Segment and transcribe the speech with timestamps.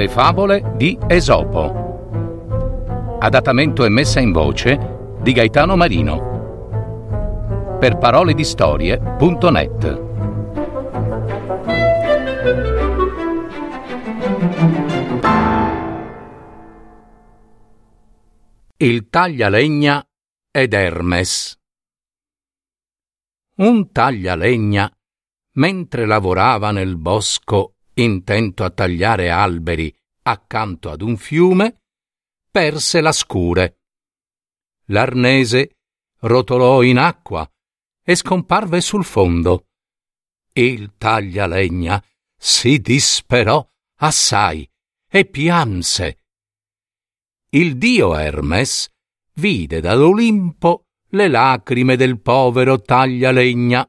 [0.00, 3.18] Le favole di Esopo.
[3.20, 7.76] Adattamento e messa in voce di Gaetano Marino.
[7.78, 10.00] Per parole di storie.net.
[18.78, 20.02] Il taglialegna
[20.50, 21.58] ed Hermes.
[23.56, 24.90] Un taglialegna,
[25.56, 31.82] mentre lavorava nel bosco intento a tagliare alberi accanto ad un fiume,
[32.50, 33.80] perse la scure.
[34.86, 35.78] L'arnese
[36.20, 37.48] rotolò in acqua
[38.02, 39.66] e scomparve sul fondo.
[40.52, 42.02] Il taglialegna
[42.36, 43.66] si disperò
[43.96, 44.68] assai
[45.08, 46.24] e pianse.
[47.50, 48.88] Il dio Hermes
[49.34, 53.88] vide dall'Olimpo le lacrime del povero taglialegna.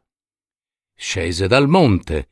[0.96, 2.31] Scese dal monte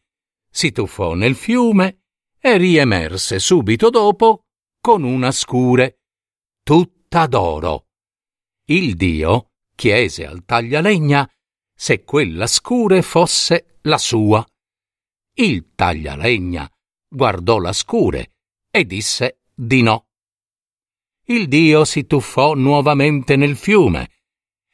[0.49, 2.03] si tuffò nel fiume
[2.39, 4.45] e riemerse subito dopo
[4.79, 6.01] con una scure,
[6.63, 7.87] tutta d'oro.
[8.65, 11.29] Il dio chiese al taglialegna
[11.73, 14.45] se quella scure fosse la sua.
[15.35, 16.69] Il taglialegna
[17.07, 18.33] guardò la scure
[18.69, 20.07] e disse di no.
[21.25, 24.09] Il dio si tuffò nuovamente nel fiume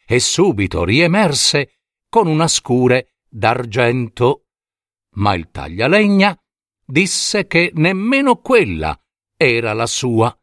[0.07, 1.79] e subito riemerse
[2.09, 4.44] con una scure d'argento
[5.15, 6.37] ma il taglialegna
[6.85, 8.97] disse che nemmeno quella
[9.35, 10.37] era la sua,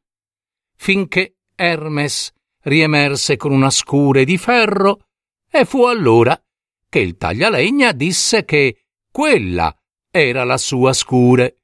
[0.76, 5.08] finché Hermes riemerse con una scure di ferro
[5.50, 6.40] e fu allora
[6.88, 9.74] che il taglialegna disse che quella
[10.10, 11.62] era la sua scure.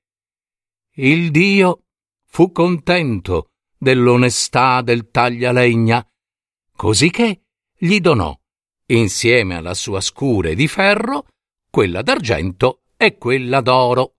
[0.95, 1.85] Il dio
[2.25, 6.07] fu contento dell'onestà del taglialegna,
[6.75, 7.43] così che
[7.77, 8.37] gli donò,
[8.87, 11.27] insieme alla sua scure di ferro,
[11.71, 14.17] quella d'argento e quella d'oro.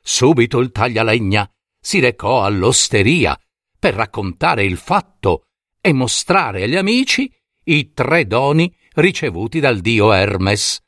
[0.00, 3.36] Subito il taglialegna si recò all'osteria
[3.78, 5.46] per raccontare il fatto
[5.80, 7.30] e mostrare agli amici
[7.64, 10.80] i tre doni ricevuti dal dio Hermes.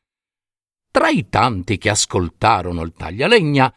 [0.91, 3.75] Tra i tanti che ascoltarono il taglialegna,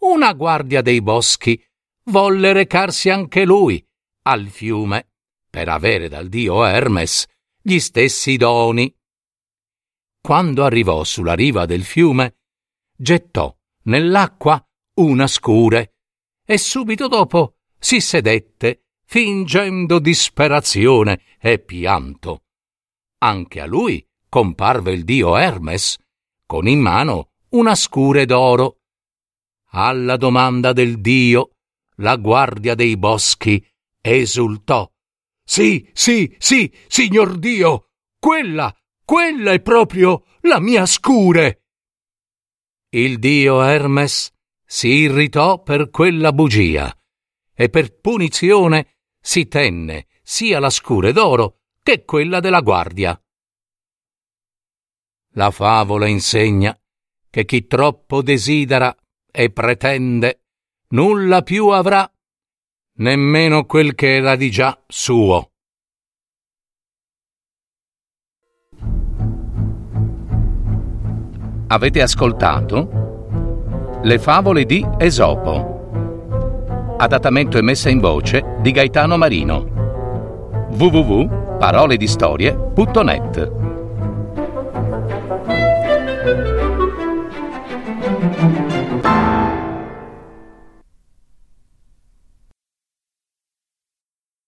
[0.00, 1.62] una guardia dei boschi
[2.04, 3.84] volle recarsi anche lui
[4.22, 5.10] al fiume
[5.48, 7.26] per avere dal dio Hermes
[7.62, 8.92] gli stessi doni.
[10.20, 12.39] Quando arrivò sulla riva del fiume,
[13.00, 14.62] gettò nell'acqua
[14.98, 15.94] una scure
[16.44, 22.44] e subito dopo si sedette fingendo disperazione e pianto.
[23.22, 25.96] Anche a lui comparve il dio Hermes
[26.44, 28.80] con in mano una scure d'oro.
[29.72, 31.52] Alla domanda del dio,
[31.96, 33.64] la guardia dei boschi
[34.00, 34.88] esultò.
[35.42, 38.72] Sì, sì, sì, signor Dio, quella,
[39.04, 41.59] quella è proprio la mia scure.
[42.92, 44.32] Il dio Hermes
[44.64, 46.92] si irritò per quella bugia
[47.54, 53.20] e per punizione si tenne sia la scure d'oro che quella della guardia.
[55.34, 56.76] La favola insegna
[57.30, 58.92] che chi troppo desidera
[59.30, 60.46] e pretende
[60.88, 62.12] nulla più avrà,
[62.94, 65.49] nemmeno quel che era di già suo.
[71.72, 76.96] Avete ascoltato Le favole di Esopo.
[76.98, 80.66] Adattamento e messa in voce di Gaetano Marino.
[80.70, 83.69] www.paroledistorie.net